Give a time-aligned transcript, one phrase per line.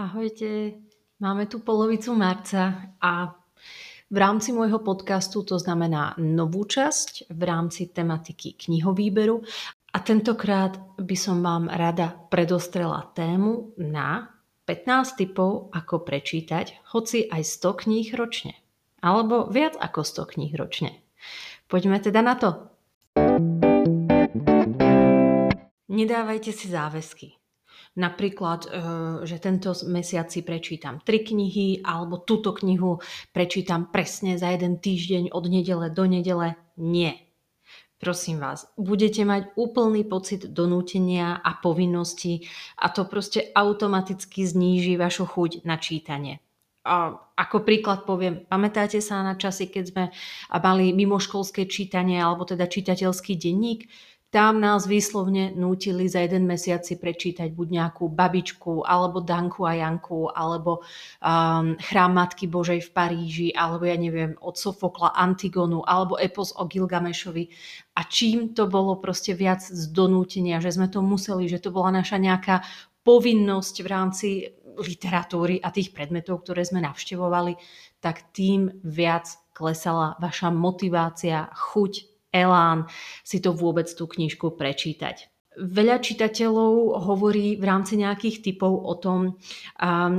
[0.00, 0.80] Ahojte,
[1.20, 3.36] máme tu polovicu marca a
[4.08, 9.44] v rámci môjho podcastu to znamená novú časť v rámci tematiky knihovýberu
[9.92, 14.32] a tentokrát by som vám rada predostrela tému na
[14.64, 18.56] 15 typov, ako prečítať hoci aj 100 kníh ročne.
[19.04, 20.96] Alebo viac ako 100 kníh ročne.
[21.68, 22.72] Poďme teda na to.
[25.92, 27.39] Nedávajte si záväzky.
[27.98, 28.70] Napríklad, eh,
[29.26, 33.02] že tento mesiac si prečítam tri knihy alebo túto knihu
[33.34, 36.54] prečítam presne za jeden týždeň od nedele do nedele.
[36.78, 37.18] Nie.
[38.00, 42.48] Prosím vás, budete mať úplný pocit donútenia a povinnosti
[42.80, 46.40] a to proste automaticky zníži vašu chuť na čítanie.
[46.80, 50.04] A ako príklad poviem, pamätáte sa na časy, keď sme
[50.48, 53.84] mali mimoškolské čítanie alebo teda čitateľský denník?
[54.30, 59.74] Tam nás výslovne nútili za jeden mesiac si prečítať buď nejakú babičku, alebo Danku a
[59.74, 60.86] Janku, alebo
[61.18, 66.62] um, Chrám Matky Božej v Paríži, alebo ja neviem, od Sofokla Antigonu, alebo Epos o
[66.62, 67.50] Gilgamešovi.
[67.98, 71.90] A čím to bolo proste viac z donútenia, že sme to museli, že to bola
[71.90, 72.62] naša nejaká
[73.02, 74.28] povinnosť v rámci
[74.78, 77.58] literatúry a tých predmetov, ktoré sme navštevovali,
[77.98, 82.86] tak tým viac klesala vaša motivácia, chuť elán
[83.26, 85.30] si to vôbec tú knižku prečítať.
[85.60, 89.34] Veľa čitateľov hovorí v rámci nejakých typov o tom,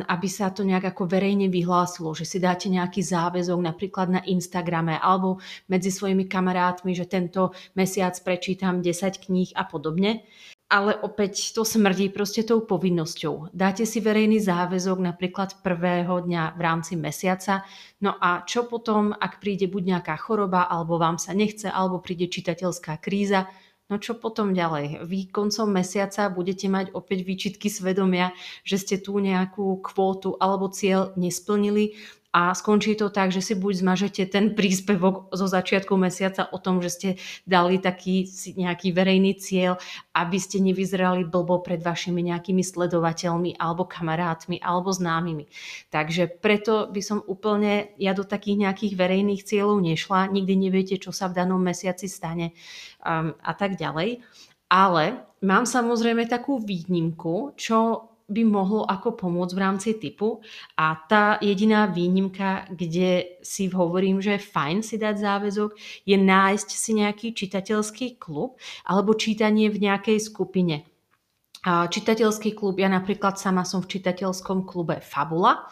[0.03, 4.99] aby sa to nejak ako verejne vyhlásilo, že si dáte nejaký záväzok napríklad na Instagrame
[4.99, 5.39] alebo
[5.71, 10.27] medzi svojimi kamarátmi, že tento mesiac prečítam 10 kníh a podobne
[10.71, 13.51] ale opäť to smrdí proste tou povinnosťou.
[13.51, 17.67] Dáte si verejný záväzok napríklad prvého dňa v rámci mesiaca,
[17.99, 22.31] no a čo potom, ak príde buď nejaká choroba, alebo vám sa nechce, alebo príde
[22.31, 23.51] čitateľská kríza,
[23.91, 25.03] No čo potom ďalej?
[25.03, 28.31] Vy koncom mesiaca budete mať opäť výčitky svedomia,
[28.63, 31.99] že ste tu nejakú kvótu alebo cieľ nesplnili
[32.31, 36.79] a skončí to tak, že si buď zmažete ten príspevok zo začiatku mesiaca o tom,
[36.79, 37.09] že ste
[37.43, 38.23] dali taký
[38.55, 39.75] nejaký verejný cieľ,
[40.15, 45.51] aby ste nevyzerali blbo pred vašimi nejakými sledovateľmi alebo kamarátmi alebo známymi.
[45.91, 51.11] Takže preto by som úplne, ja do takých nejakých verejných cieľov nešla, nikdy neviete, čo
[51.11, 52.55] sa v danom mesiaci stane
[53.03, 54.23] um, a tak ďalej.
[54.71, 60.39] Ale mám samozrejme takú výnimku, čo by mohlo ako pomôcť v rámci typu.
[60.79, 65.75] A tá jediná výnimka, kde si hovorím, že je fajn si dať záväzok,
[66.07, 68.55] je nájsť si nejaký čitateľský klub
[68.87, 70.87] alebo čítanie v nejakej skupine.
[71.61, 75.69] Čitateľský klub, ja napríklad sama som v čitateľskom klube Fabula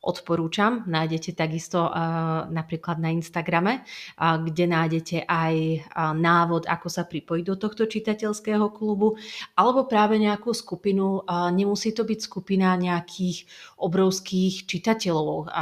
[0.00, 0.88] odporúčam.
[0.88, 7.44] Nájdete takisto uh, napríklad na Instagrame, uh, kde nájdete aj uh, návod, ako sa pripojiť
[7.44, 9.20] do tohto čitateľského klubu,
[9.52, 11.22] alebo práve nejakú skupinu.
[11.52, 13.44] Nemusí to byť skupina nejakých
[13.76, 15.52] obrovských čitateľov.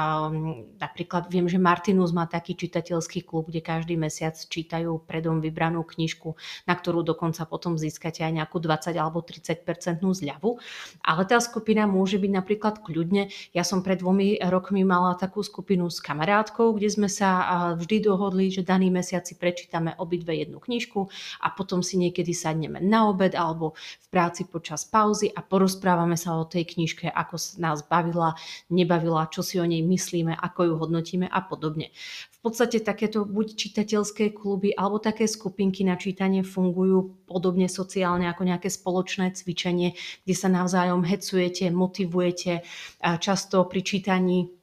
[0.79, 6.35] Napríklad viem, že Martinus má taký čitateľský klub, kde každý mesiac čítajú predom vybranú knižku,
[6.67, 10.51] na ktorú dokonca potom získate aj nejakú 20 alebo 30% zľavu.
[11.03, 13.31] Ale tá skupina môže byť napríklad kľudne.
[13.53, 18.53] Ja som pred dvomi rokmi mala takú skupinu s kamarátkou, kde sme sa vždy dohodli,
[18.53, 21.09] že daný mesiac si prečítame obidve jednu knižku
[21.41, 26.37] a potom si niekedy sadneme na obed alebo v práci počas pauzy a porozprávame sa
[26.37, 28.37] o tej knižke, ako nás bavila,
[28.69, 31.89] nebavila, čo si o nej myslíme, ako ju hodnotíme a podobne.
[32.39, 38.47] V podstate takéto buď čitateľské kluby alebo také skupinky na čítanie fungujú podobne sociálne ako
[38.47, 42.63] nejaké spoločné cvičenie, kde sa navzájom hecujete, motivujete.
[43.03, 44.58] Často pri čítaní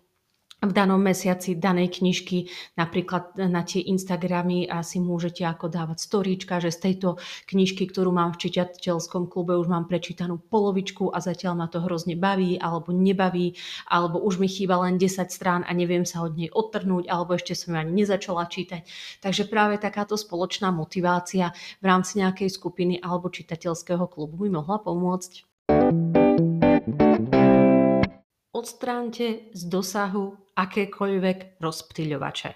[0.64, 2.50] v danom mesiaci danej knižky,
[2.80, 7.22] napríklad na tie Instagramy a si môžete ako dávať storíčka, že z tejto
[7.52, 12.18] knižky, ktorú mám v čitateľskom klube, už mám prečítanú polovičku a zatiaľ ma to hrozne
[12.18, 13.54] baví alebo nebaví,
[13.86, 17.54] alebo už mi chýba len 10 strán a neviem sa od nej odtrhnúť, alebo ešte
[17.54, 18.88] som ju ani nezačala čítať.
[19.22, 26.64] Takže práve takáto spoločná motivácia v rámci nejakej skupiny alebo čitateľského klubu by mohla pomôcť.
[28.56, 32.52] Odstránte z dosahu akékoľvek rozptýľovače.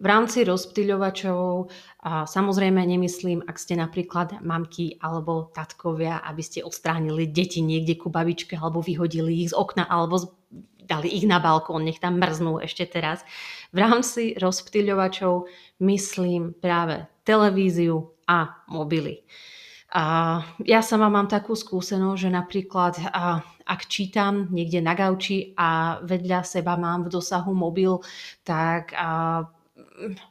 [0.00, 1.68] V rámci rozptýľovačov
[2.00, 8.08] a samozrejme nemyslím, ak ste napríklad mamky alebo tatkovia, aby ste odstránili deti niekde ku
[8.08, 10.32] babičke alebo vyhodili ich z okna alebo
[10.80, 13.20] dali ich na balkón, nech tam mrznú ešte teraz.
[13.68, 15.44] V rámci rozptýľovačov
[15.84, 19.28] myslím práve televíziu a mobily.
[19.92, 20.04] A
[20.64, 26.40] ja sama mám takú skúsenosť, že napríklad a, ak čítam niekde na gauči a vedľa
[26.48, 28.00] seba mám v dosahu mobil,
[28.40, 29.44] tak a,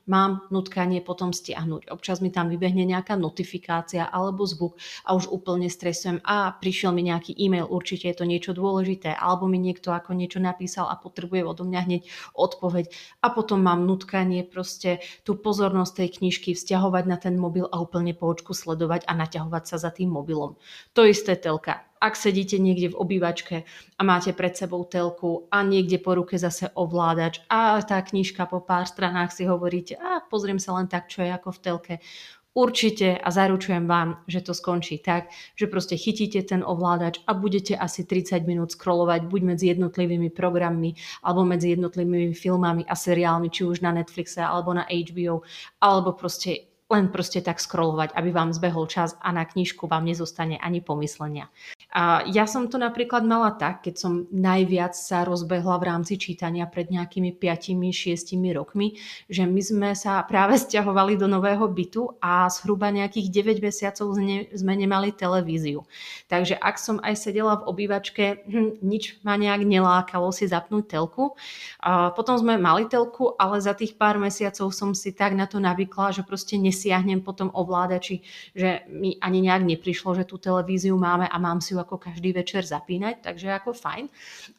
[0.07, 1.91] mám nutkanie potom stiahnuť.
[1.91, 7.05] Občas mi tam vybehne nejaká notifikácia alebo zvuk a už úplne stresujem a prišiel mi
[7.05, 11.43] nejaký e-mail, určite je to niečo dôležité, alebo mi niekto ako niečo napísal a potrebuje
[11.45, 12.01] odo mňa hneď
[12.33, 12.89] odpoveď
[13.21, 18.15] a potom mám nutkanie proste tú pozornosť tej knižky vzťahovať na ten mobil a úplne
[18.15, 20.55] po očku sledovať a naťahovať sa za tým mobilom.
[20.95, 23.55] To isté telka ak sedíte niekde v obývačke
[23.95, 28.65] a máte pred sebou telku a niekde po ruke zase ovládač a tá knižka po
[28.65, 31.95] pár stranách si hovoríte a pozriem sa len tak, čo je ako v telke.
[32.51, 37.79] Určite a zaručujem vám, že to skončí tak, že proste chytíte ten ovládač a budete
[37.79, 43.63] asi 30 minút scrollovať buď medzi jednotlivými programmi alebo medzi jednotlivými filmami a seriálmi, či
[43.63, 45.47] už na Netflixe alebo na HBO,
[45.79, 50.59] alebo proste len proste tak scrollovať, aby vám zbehol čas a na knižku vám nezostane
[50.59, 51.47] ani pomyslenia.
[51.91, 56.63] A ja som to napríklad mala tak, keď som najviac sa rozbehla v rámci čítania
[56.63, 58.95] pred nejakými 5-6 rokmi,
[59.27, 64.15] že my sme sa práve stiahovali do nového bytu a zhruba nejakých 9 mesiacov
[64.55, 65.83] sme nemali televíziu.
[66.31, 71.35] Takže ak som aj sedela v obývačke, hm, nič ma nejak nelákalo si zapnúť telku.
[71.83, 75.59] A potom sme mali telku, ale za tých pár mesiacov som si tak na to
[75.59, 78.23] navykla, že proste nesiahnem po tom ovládači,
[78.55, 82.31] že mi ani nejak neprišlo, že tú televíziu máme a mám si ju ako každý
[82.31, 84.05] večer zapínať, takže ako fajn.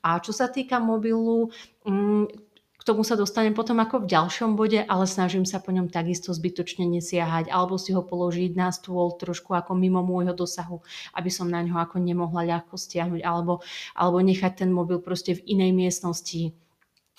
[0.03, 1.55] A čo sa týka mobilu,
[1.87, 2.53] mm,
[2.83, 6.35] k tomu sa dostanem potom ako v ďalšom bode, ale snažím sa po ňom takisto
[6.35, 10.83] zbytočne nesiahať alebo si ho položiť na stôl trošku ako mimo môjho dosahu,
[11.15, 13.63] aby som na ňo ako nemohla ľahko stiahnuť alebo,
[13.95, 16.51] alebo nechať ten mobil proste v inej miestnosti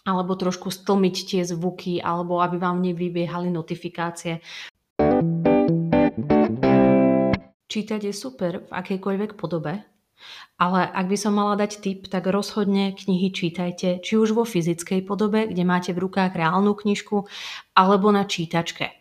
[0.03, 4.43] alebo trošku stlmiť tie zvuky alebo aby vám nevybiehali notifikácie.
[7.71, 9.79] Čítať je super v akejkoľvek podobe,
[10.61, 15.03] ale ak by som mala dať tip, tak rozhodne knihy čítajte, či už vo fyzickej
[15.03, 17.27] podobe, kde máte v rukách reálnu knižku,
[17.75, 18.93] alebo na čítačke.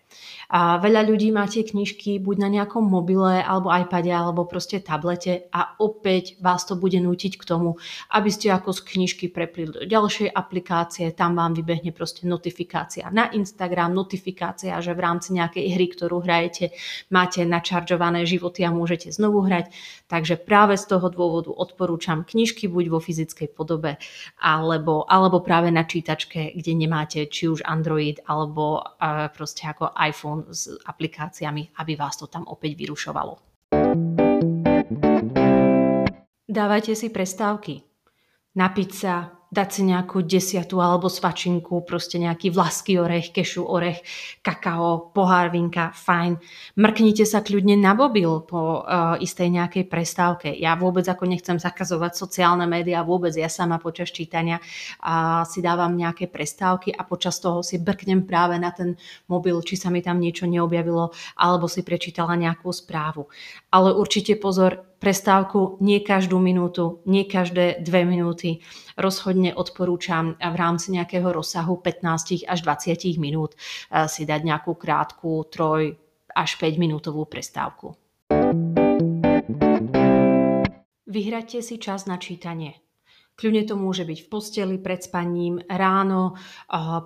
[0.53, 5.49] A veľa ľudí má tie knižky buď na nejakom mobile, alebo iPade, alebo proste tablete
[5.49, 7.81] a opäť vás to bude nútiť k tomu,
[8.13, 13.33] aby ste ako z knižky prepli do ďalšej aplikácie, tam vám vybehne proste notifikácia na
[13.33, 16.77] Instagram, notifikácia, že v rámci nejakej hry, ktorú hrajete,
[17.09, 19.73] máte načaržované životy a môžete znovu hrať.
[20.05, 23.97] Takže práve z toho dôvodu odporúčam knižky buď vo fyzickej podobe,
[24.37, 30.42] alebo, alebo práve na čítačke, kde nemáte či už Android, alebo uh, proste ako iPhone
[30.51, 33.39] s aplikáciami, aby vás to tam opäť vyrušovalo.
[36.53, 37.81] Dávajte si prestávky.
[38.53, 44.01] Napiť sa, dať si nejakú desiatu alebo svačinku, proste nejaký vlaský orech, kešu orech,
[44.41, 46.41] kakao, pohár vinka, fajn.
[46.81, 50.49] Mrknite sa kľudne na mobil po uh, istej nejakej prestávke.
[50.57, 55.93] Ja vôbec ako nechcem zakazovať sociálne médiá, vôbec ja sama počas čítania uh, si dávam
[55.93, 58.97] nejaké prestávky a počas toho si brknem práve na ten
[59.29, 63.29] mobil, či sa mi tam niečo neobjavilo, alebo si prečítala nejakú správu.
[63.73, 68.61] Ale určite pozor, prestávku nie každú minútu, nie každé dve minúty.
[68.95, 75.49] Rozhodne odporúčam v rámci nejakého rozsahu 15 až 20 minút eh, si dať nejakú krátku
[75.49, 75.97] 3
[76.37, 77.97] až 5 minútovú prestávku.
[81.13, 82.81] Vyhradte si čas na čítanie.
[83.33, 86.37] Kľudne to môže byť v posteli, pred spaním, ráno,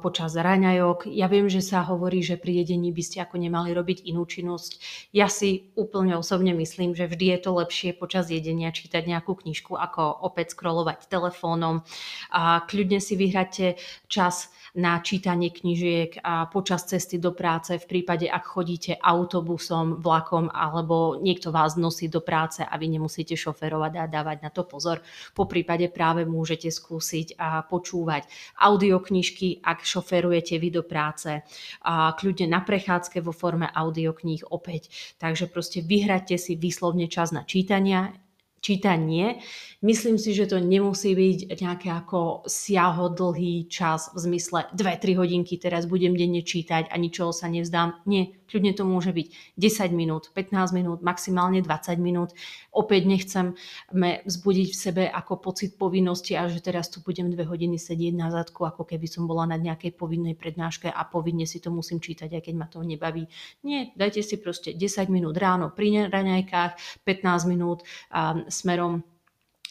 [0.03, 1.07] počas raňajok.
[1.09, 4.83] Ja viem, že sa hovorí, že pri jedení by ste ako nemali robiť inú činnosť.
[5.15, 9.79] Ja si úplne osobne myslím, že vždy je to lepšie počas jedenia čítať nejakú knižku,
[9.79, 11.87] ako opäť scrollovať telefónom.
[12.35, 13.79] A kľudne si vyhrate
[14.11, 20.53] čas na čítanie knižiek a počas cesty do práce v prípade, ak chodíte autobusom, vlakom
[20.53, 25.01] alebo niekto vás nosí do práce a vy nemusíte šoferovať a dávať na to pozor.
[25.33, 28.29] Po prípade práve môžete skúsiť a počúvať
[28.61, 31.41] audioknižky, ak šoferujete vy do práce.
[31.81, 34.93] A kľudne na prechádzke vo forme audiokníh opäť.
[35.17, 38.13] Takže proste vyhradte si výslovne čas na čítania,
[38.61, 39.41] čítanie.
[39.85, 45.87] Myslím si, že to nemusí byť nejaké ako siahodlhý čas v zmysle 2-3 hodinky teraz
[45.87, 48.03] budem denne čítať a ničoho sa nevzdám.
[48.09, 49.27] Nie, kľudne to môže byť
[49.59, 52.31] 10 minút, 15 minút, maximálne 20 minút.
[52.71, 53.59] Opäť nechcem
[53.93, 58.15] me vzbudiť v sebe ako pocit povinnosti a že teraz tu budem 2 hodiny sedieť
[58.15, 61.99] na zadku, ako keby som bola na nejakej povinnej prednáške a povinne si to musím
[61.99, 63.27] čítať, aj keď ma to nebaví.
[63.67, 69.03] Nie, dajte si proste 10 minút ráno pri raňajkách, 15 minút um, smerom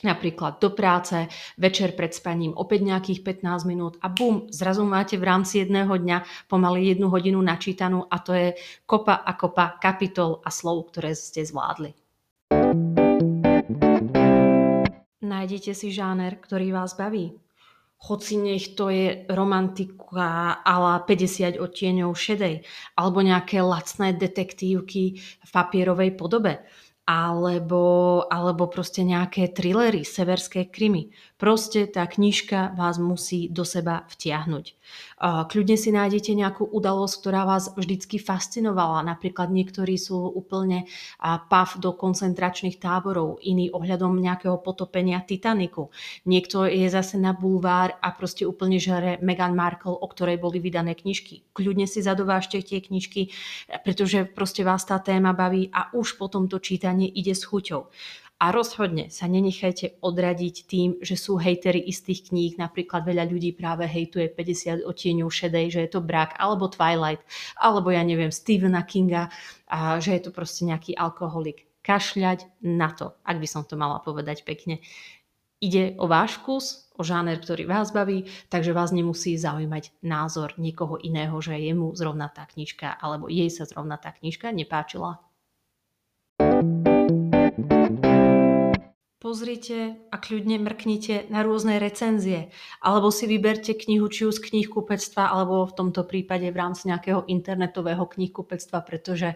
[0.04, 5.24] napríklad do práce, večer pred spaním opäť nejakých 15 minút a bum, zrazu máte v
[5.24, 8.48] rámci jedného dňa pomaly jednu hodinu načítanú a to je
[8.84, 11.96] kopa a kopa kapitol a slov, ktoré ste zvládli.
[15.26, 17.38] Nájdete si žáner, ktorý vás baví.
[18.06, 22.62] hoci nech to je romantika ala 50 odtieňov šedej,
[22.94, 26.62] alebo nejaké lacné detektívky v papierovej podobe
[27.06, 31.14] alebo, alebo proste nejaké thrillery, severské krymy.
[31.36, 34.66] Proste tá knižka vás musí do seba vtiahnuť.
[35.52, 39.04] Kľudne si nájdete nejakú udalosť, ktorá vás vždycky fascinovala.
[39.04, 40.88] Napríklad niektorí sú úplne
[41.20, 45.92] pav do koncentračných táborov, iný ohľadom nejakého potopenia Titaniku.
[46.24, 50.96] Niekto je zase na bulvár a proste úplne žere Meghan Markle, o ktorej boli vydané
[50.96, 51.52] knižky.
[51.52, 53.36] Kľudne si zadovážte tie knižky,
[53.84, 57.92] pretože proste vás tá téma baví a už potom to čítanie ide s chuťou.
[58.46, 62.54] A rozhodne sa nenechajte odradiť tým, že sú hejtery istých kníh.
[62.62, 67.26] Napríklad veľa ľudí práve hejtuje 50 odtieňov šedej, že je to brak, alebo Twilight,
[67.58, 69.34] alebo ja neviem, Stephena Kinga,
[69.66, 71.66] a že je to proste nejaký alkoholik.
[71.82, 74.78] Kašľať na to, ak by som to mala povedať pekne.
[75.58, 81.02] Ide o váš kus, o žáner, ktorý vás baví, takže vás nemusí zaujímať názor niekoho
[81.02, 85.26] iného, že jemu zrovna tá knižka alebo jej sa zrovna tá knižka nepáčila.
[89.26, 95.34] Pozrite a kľudne mrknite na rôzne recenzie, alebo si vyberte knihu či už z knihkupectva,
[95.34, 99.34] alebo v tomto prípade v rámci nejakého internetového knihkupectva, pretože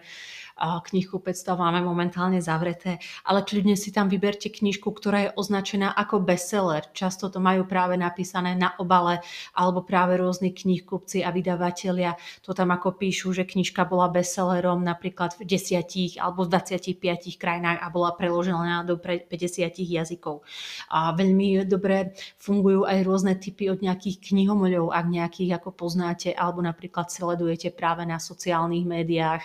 [0.59, 6.83] knihkupectva máme momentálne zavreté, ale kľudne si tam vyberte knižku, ktorá je označená ako bestseller.
[6.91, 9.23] Často to majú práve napísané na obale,
[9.55, 15.39] alebo práve rôzni knihkupci a vydavatelia to tam ako píšu, že knižka bola bestsellerom napríklad
[15.39, 19.29] v 10 alebo v 25 krajinách a bola preložená do 50
[19.79, 20.43] jazykov.
[20.91, 26.59] A veľmi dobre fungujú aj rôzne typy od nejakých knihomolov, ak nejakých ako poznáte, alebo
[26.59, 29.43] napríklad sledujete práve na sociálnych médiách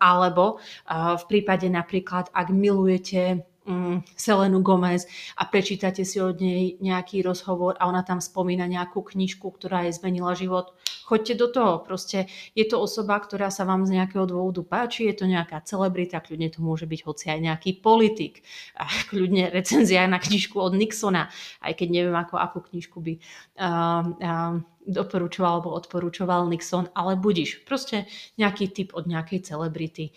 [0.00, 5.06] alebo v prípade napríklad, ak milujete um, Selenu Gomez
[5.38, 9.94] a prečítate si od nej nejaký rozhovor a ona tam spomína nejakú knižku, ktorá jej
[9.94, 10.74] zmenila život,
[11.06, 11.74] choďte do toho.
[11.82, 16.22] Proste je to osoba, ktorá sa vám z nejakého dôvodu páči, je to nejaká celebrita,
[16.22, 18.42] kľudne to môže byť hoci aj nejaký politik.
[18.78, 21.30] A kľudne recenzia na knižku od Nixona,
[21.62, 23.14] aj keď neviem, ako, akú knižku by
[23.58, 24.54] uh, uh,
[24.86, 30.10] doporučoval alebo odporúčoval Nixon, ale budiš, proste nejaký typ od nejakej celebrity.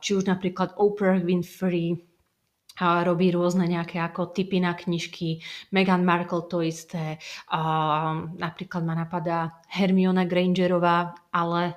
[0.00, 2.00] Či už napríklad Oprah Winfrey,
[2.80, 5.44] robí rôzne nejaké ako typy na knižky.
[5.68, 7.20] Meghan Markle to isté.
[8.40, 11.76] Napríklad ma napadá Hermiona Grangerová, ale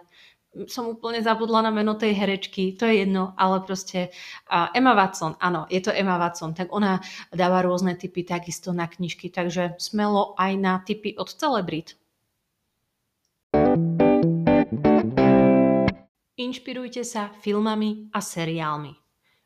[0.69, 4.13] som úplne zabudla na meno tej herečky, to je jedno, ale proste
[4.53, 7.01] uh, Emma Watson, áno, je to Emma Watson, tak ona
[7.33, 11.97] dáva rôzne typy takisto na knižky, takže smelo aj na typy od celebrit.
[16.37, 18.93] Inšpirujte sa filmami a seriálmi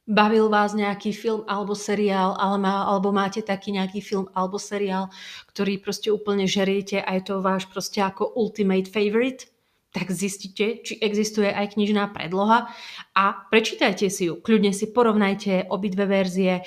[0.07, 5.11] bavil vás nejaký film alebo seriál, ale má, alebo máte taký nejaký film alebo seriál,
[5.51, 9.51] ktorý proste úplne žeriete a je to váš proste ako ultimate favorite?
[9.97, 12.69] Tak zistite, či existuje aj knižná predloha
[13.17, 14.37] a prečítajte si ju.
[14.37, 16.61] Kľudne si porovnajte obidve verzie,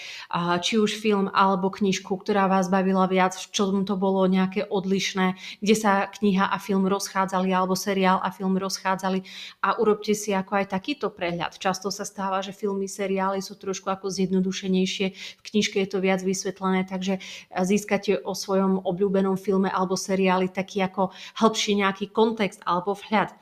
[0.58, 5.38] či už film alebo knižku, ktorá vás bavila viac, v čom to bolo nejaké odlišné,
[5.62, 9.22] kde sa kniha a film rozchádzali alebo seriál a film rozchádzali
[9.62, 11.54] a urobte si ako aj takýto prehľad.
[11.62, 15.06] Často sa stáva, že filmy, seriály sú trošku ako zjednodušenejšie,
[15.38, 17.22] v knižke je to viac vysvetlené, takže
[17.54, 23.36] získate o svojom obľúbenom filme alebo seriáli taký ako hĺbší nejaký kontext alebo vhľad viac.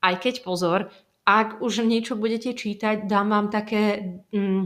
[0.00, 0.88] Aj keď pozor,
[1.28, 4.64] ak už niečo budete čítať, dám vám také, mm,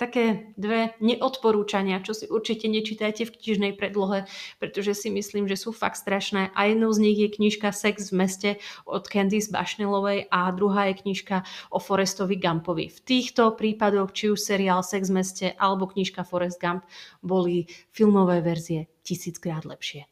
[0.00, 4.24] také dve neodporúčania, čo si určite nečítajte v knižnej predlohe,
[4.56, 6.48] pretože si myslím, že sú fakt strašné.
[6.56, 8.50] A jednou z nich je knižka Sex v meste
[8.88, 12.88] od Candice Bašnelovej a druhá je knižka o Forestovi Gumpovi.
[12.88, 16.88] V týchto prípadoch, či už seriál Sex v meste alebo knižka Forest Gump,
[17.20, 20.08] boli filmové verzie tisíckrát lepšie.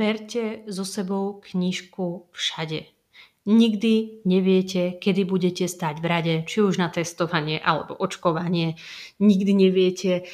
[0.00, 2.88] Berte so sebou knižku všade.
[3.44, 8.80] Nikdy neviete, kedy budete stať v rade, či už na testovanie alebo očkovanie.
[9.20, 10.24] Nikdy neviete,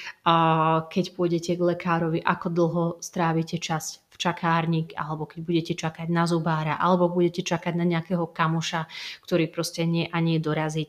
[0.87, 6.25] keď pôjdete k lekárovi, ako dlho strávite čas v čakárni, alebo keď budete čakať na
[6.25, 8.89] zubára, alebo budete čakať na nejakého kamoša,
[9.29, 10.89] ktorý proste nie a nie doraziť.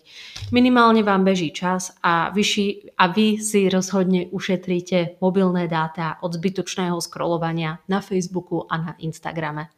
[0.55, 2.43] Minimálne vám beží čas a vy,
[2.95, 9.76] a vy si rozhodne ušetríte mobilné dáta od zbytočného scrollovania na Facebooku a na Instagrame.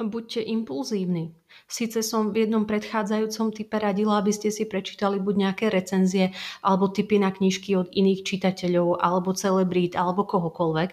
[0.00, 1.36] Buďte impulzívni.
[1.68, 6.32] Sice som v jednom predchádzajúcom type radila, aby ste si prečítali buď nejaké recenzie
[6.64, 10.90] alebo typy na knižky od iných čitateľov alebo celebrít alebo kohokoľvek,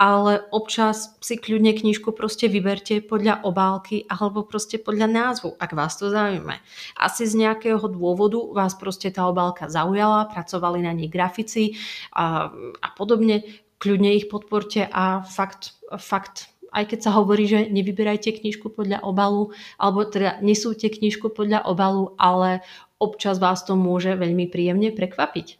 [0.00, 6.00] ale občas si kľudne knižku proste vyberte podľa obálky alebo proste podľa názvu, ak vás
[6.00, 6.56] to zaujíma.
[6.96, 11.76] Asi z nejakého dôvodu vás proste tá obálka zaujala, pracovali na nej grafici
[12.16, 12.48] a,
[12.80, 13.44] a podobne,
[13.76, 19.56] kľudne ich podporte a fakt, fakt aj keď sa hovorí, že nevyberajte knižku podľa obalu,
[19.80, 22.60] alebo teda nesúte knižku podľa obalu, ale
[23.00, 25.56] občas vás to môže veľmi príjemne prekvapiť.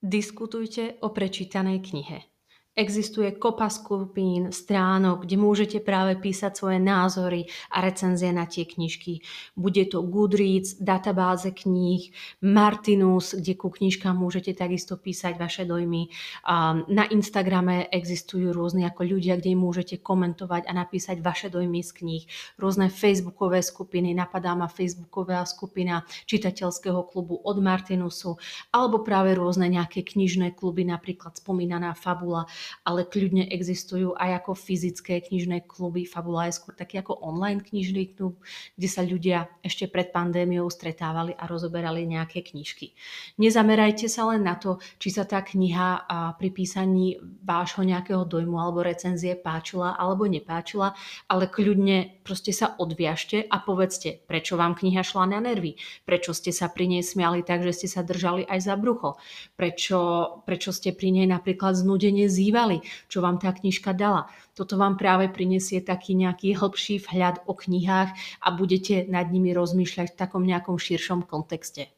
[0.00, 2.35] Diskutujte o prečítanej knihe.
[2.76, 9.24] Existuje kopa skupín, stránok, kde môžete práve písať svoje názory a recenzie na tie knižky.
[9.56, 12.12] Bude to Goodreads, databáze kníh,
[12.44, 16.12] Martinus, kde ku knižkám môžete takisto písať vaše dojmy.
[16.92, 22.24] Na Instagrame existujú rôzne ako ľudia, kde môžete komentovať a napísať vaše dojmy z kníh.
[22.60, 28.36] Rôzne facebookové skupiny, napadá ma facebooková skupina čitateľského klubu od Martinusu,
[28.68, 32.44] alebo práve rôzne nejaké knižné kluby, napríklad spomínaná Fabula
[32.82, 36.02] ale kľudne existujú aj ako fyzické knižné kluby.
[36.02, 38.42] Fabula je skôr taký ako online knižný klub,
[38.74, 42.98] kde sa ľudia ešte pred pandémiou stretávali a rozoberali nejaké knižky.
[43.38, 48.82] Nezamerajte sa len na to, či sa tá kniha pri písaní vášho nejakého dojmu alebo
[48.82, 50.98] recenzie páčila alebo nepáčila,
[51.30, 56.50] ale kľudne proste sa odviažte a povedzte, prečo vám kniha šla na nervy, prečo ste
[56.50, 59.14] sa pri nej smiali tak, že ste sa držali aj za brucho,
[59.54, 59.98] prečo,
[60.42, 62.80] prečo ste pri nej napríklad znudene zývali bývali,
[63.12, 64.32] čo vám tá knižka dala.
[64.56, 70.16] Toto vám práve prinesie taký nejaký hĺbší vhľad o knihách a budete nad nimi rozmýšľať
[70.16, 71.92] v takom nejakom širšom kontexte.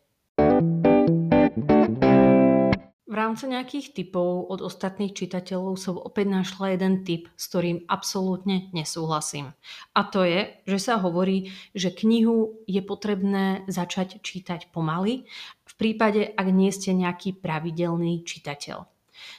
[3.07, 8.67] V rámci nejakých typov od ostatných čitateľov som opäť našla jeden typ, s ktorým absolútne
[8.75, 9.55] nesúhlasím.
[9.95, 15.23] A to je, že sa hovorí, že knihu je potrebné začať čítať pomaly,
[15.71, 18.98] v prípade, ak nie ste nejaký pravidelný čitateľ.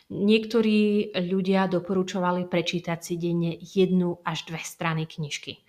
[0.10, 5.62] Niektorí ľudia doporučovali prečítať si denne jednu až dve strany knižky.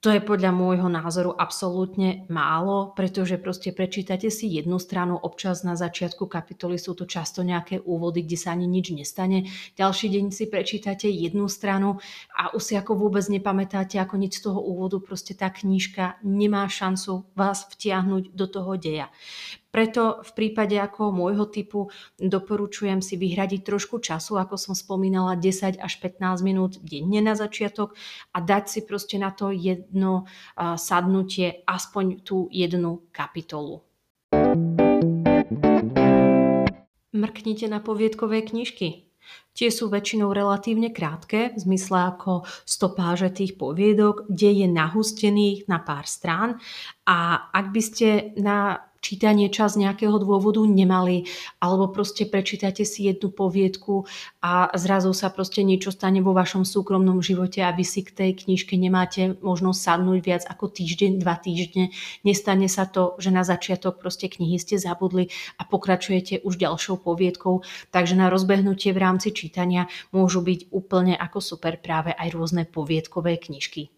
[0.00, 5.76] To je podľa môjho názoru absolútne málo, pretože proste prečítate si jednu stranu, občas na
[5.76, 9.52] začiatku kapitoly sú to často nejaké úvody, kde sa ani nič nestane.
[9.76, 12.00] Ďalší deň si prečítate jednu stranu
[12.32, 16.64] a už si ako vôbec nepamätáte, ako nič z toho úvodu, proste tá knižka nemá
[16.64, 19.12] šancu vás vtiahnuť do toho deja.
[19.70, 25.78] Preto v prípade ako môjho typu doporučujem si vyhradiť trošku času, ako som spomínala, 10
[25.78, 27.94] až 15 minút denne na začiatok
[28.34, 30.26] a dať si proste na to jedno
[30.58, 33.86] sadnutie, aspoň tú jednu kapitolu.
[37.14, 39.06] Mrknite na poviedkové knižky.
[39.54, 45.78] Tie sú väčšinou relatívne krátke, v zmysle ako stopáže tých poviedok, kde je nahustených na
[45.78, 46.58] pár strán
[47.06, 51.26] a ak by ste na čítanie čas nejakého dôvodu nemali,
[51.58, 54.04] alebo proste prečítate si jednu poviedku
[54.44, 58.30] a zrazu sa proste niečo stane vo vašom súkromnom živote a vy si k tej
[58.46, 61.90] knižke nemáte možnosť sadnúť viac ako týždeň, dva týždne.
[62.22, 67.64] Nestane sa to, že na začiatok proste knihy ste zabudli a pokračujete už ďalšou poviedkou,
[67.90, 73.40] takže na rozbehnutie v rámci čítania môžu byť úplne ako super práve aj rôzne poviedkové
[73.40, 73.88] knižky.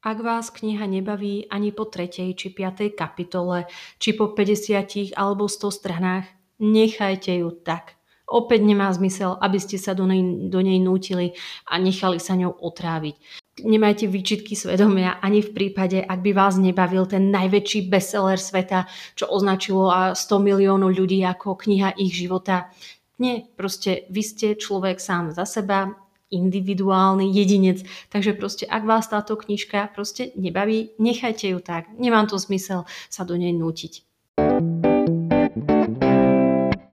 [0.00, 3.68] Ak vás kniha nebaví ani po tretej či piatej kapitole,
[4.00, 6.24] či po 50 alebo 100 stranách,
[6.56, 8.00] nechajte ju tak.
[8.24, 11.36] Opäť nemá zmysel, aby ste sa do nej, do nej nútili
[11.68, 13.12] a nechali sa ňou otráviť.
[13.60, 18.88] Nemajte výčitky svedomia ani v prípade, ak by vás nebavil ten najväčší bestseller sveta,
[19.20, 22.72] čo označilo 100 miliónov ľudí ako kniha ich života.
[23.20, 25.92] Nie, proste vy ste človek sám za seba,
[26.30, 27.82] individuálny jedinec.
[28.08, 31.90] Takže proste, ak vás táto knižka proste nebaví, nechajte ju tak.
[31.98, 34.06] Nemám to zmysel sa do nej nútiť.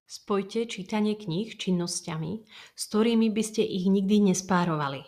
[0.08, 2.32] Spojte čítanie kníh činnosťami,
[2.76, 5.04] s ktorými by ste ich nikdy nespárovali.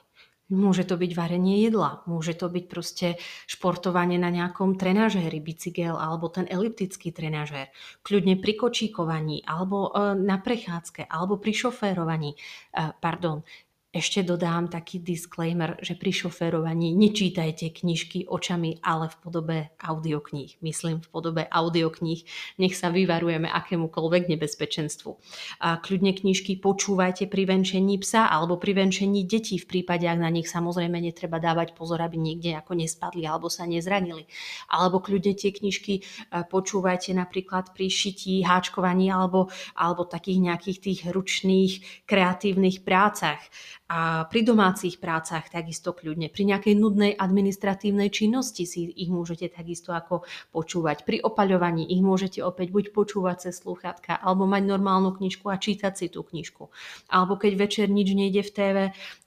[0.49, 3.07] Môže to byť varenie jedla, môže to byť proste
[3.45, 7.69] športovanie na nejakom trenažéri, bicykel alebo ten eliptický trenažér.
[8.01, 12.33] Kľudne pri kočíkovaní alebo e, na prechádzke alebo pri šoférovaní.
[12.33, 12.37] E,
[12.97, 13.45] pardon,
[13.89, 20.61] Ešte dodám taký disclaimer, že pri šoférovaní nečítajte knižky očami, ale v podobe audiokníh.
[20.61, 22.21] Myslím v podobe audiokníh.
[22.61, 25.09] Nech sa vyvarujeme akémukoľvek nebezpečenstvu.
[25.65, 30.29] A kľudne knižky počúvajte pri venčení psa alebo pri venčení detí v prípade, ak na
[30.29, 34.29] nich samozrejme netreba dávať pozor, aby niekde ako nespadli alebo sa nezranili.
[34.69, 36.01] Alebo kľudne tie knižky e,
[36.45, 43.41] počúvajte napríklad pri šití, háčkovaní alebo, alebo takých nejakých tých ručných kreatívnych prácach
[43.89, 46.29] a pri domácich prácach takisto kľudne.
[46.29, 51.09] Pri nejakej nudnej administratívnej činnosti si ich môžete takisto ako počúvať.
[51.09, 55.93] Pri opaľovaní ich môžete opäť buď počúvať cez sluchatka, alebo mať normálnu knižku a čítať
[55.97, 56.69] si tú knižku.
[57.09, 58.77] Alebo keď večer nič nejde v TV,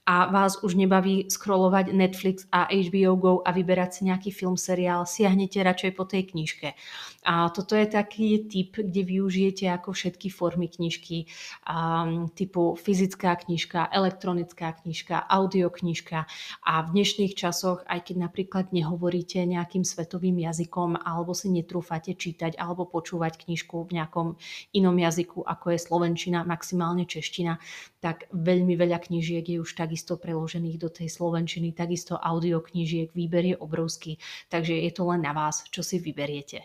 [0.02, 5.06] a vás už nebaví scrollovať Netflix a HBO Go a vyberať si nejaký film, seriál,
[5.06, 6.74] siahnete radšej po tej knižke.
[7.22, 11.30] A toto je taký typ, kde využijete ako všetky formy knižky,
[11.62, 16.18] um, typu fyzická knižka, elektronická knižka, audioknižka
[16.66, 22.58] a v dnešných časoch, aj keď napríklad nehovoríte nejakým svetovým jazykom alebo si netrúfate čítať
[22.58, 24.34] alebo počúvať knižku v nejakom
[24.74, 27.62] inom jazyku, ako je slovenčina, maximálne čeština,
[28.02, 33.56] tak veľmi veľa knižiek je už takisto preložených do tej slovenčiny, takisto audioknižiek, výber je
[33.60, 34.16] obrovský,
[34.48, 36.64] takže je to len na vás, čo si vyberiete.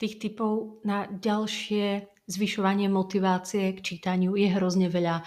[0.00, 5.26] Tých typov na ďalšie zvyšovanie motivácie k čítaniu je hrozne veľa.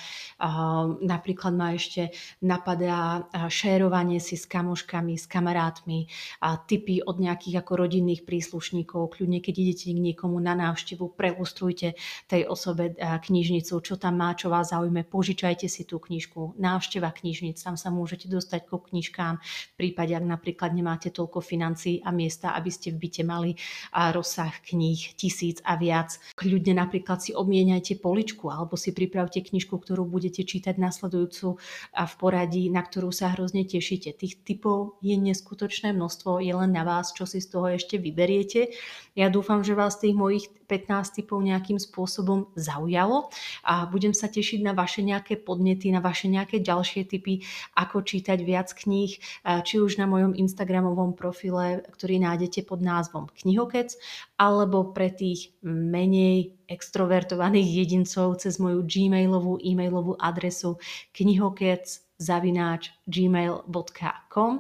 [1.04, 6.08] Napríklad ma ešte napadá šérovanie si s kamoškami, s kamarátmi,
[6.39, 9.20] a typy od nejakých ako rodinných príslušníkov.
[9.20, 12.00] Kľudne, keď idete k niekomu na návštevu, preustrujte
[12.32, 16.56] tej osobe knižnicu, čo tam má, čo vás zaujme, požičajte si tú knižku.
[16.56, 22.00] Návšteva knižnic, tam sa môžete dostať ku knižkám v prípade, ak napríklad nemáte toľko financií
[22.00, 23.52] a miesta, aby ste v byte mali
[23.92, 26.16] rozsah kníh tisíc a viac.
[26.38, 31.58] Kľudne napríklad si obmieniajte poličku alebo si pripravte knižku, ktorú budete čítať nasledujúcu
[31.90, 34.14] a v poradí, na ktorú sa hrozne tešíte.
[34.14, 38.70] Tých typov je neskutočné množstvo, je len na vás, čo si z toho ešte vyberiete.
[39.18, 43.30] Ja dúfam, že vás tých mojich 15 typov nejakým spôsobom zaujalo
[43.62, 47.46] a budem sa tešiť na vaše nejaké podnety, na vaše nejaké ďalšie typy,
[47.78, 53.94] ako čítať viac kníh, či už na mojom Instagramovom profile, ktorý nájdete pod názvom Knihokec,
[54.42, 60.82] alebo pre tých menej extrovertovaných jedincov cez moju gmailovú e-mailovú adresu
[61.14, 61.86] knihokec
[62.18, 64.54] zavináč gmail.com.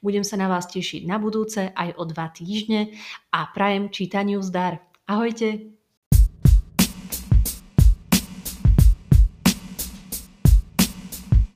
[0.00, 2.96] Budem sa na vás tešiť na budúce aj o dva týždne
[3.28, 4.89] a prajem čítaniu zdar.
[5.10, 5.48] Ahojte!